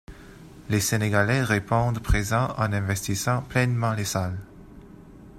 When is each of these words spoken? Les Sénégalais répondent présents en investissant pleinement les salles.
Les 0.69 0.79
Sénégalais 0.79 1.43
répondent 1.43 1.99
présents 1.99 2.55
en 2.57 2.73
investissant 2.73 3.43
pleinement 3.43 3.93
les 3.93 4.03
salles. 4.03 4.39